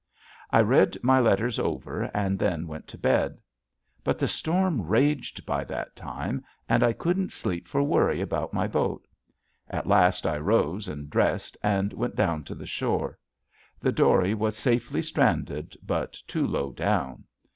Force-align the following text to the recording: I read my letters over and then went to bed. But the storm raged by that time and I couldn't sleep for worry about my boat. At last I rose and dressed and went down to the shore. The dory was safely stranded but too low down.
I 0.49 0.61
read 0.61 0.97
my 1.03 1.19
letters 1.19 1.59
over 1.59 2.09
and 2.11 2.39
then 2.39 2.65
went 2.65 2.87
to 2.87 2.97
bed. 2.97 3.37
But 4.03 4.17
the 4.17 4.27
storm 4.27 4.81
raged 4.87 5.45
by 5.45 5.63
that 5.65 5.95
time 5.95 6.43
and 6.67 6.81
I 6.81 6.91
couldn't 6.91 7.31
sleep 7.31 7.67
for 7.67 7.83
worry 7.83 8.19
about 8.19 8.51
my 8.51 8.65
boat. 8.67 9.07
At 9.69 9.85
last 9.85 10.25
I 10.25 10.39
rose 10.39 10.87
and 10.87 11.07
dressed 11.07 11.55
and 11.61 11.93
went 11.93 12.15
down 12.15 12.43
to 12.45 12.55
the 12.55 12.65
shore. 12.65 13.19
The 13.79 13.91
dory 13.91 14.33
was 14.33 14.57
safely 14.57 15.03
stranded 15.03 15.75
but 15.85 16.13
too 16.25 16.47
low 16.47 16.71
down. 16.71 17.25